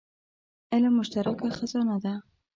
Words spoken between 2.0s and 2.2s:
ده.